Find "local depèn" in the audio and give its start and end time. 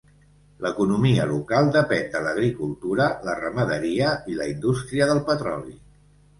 1.31-2.09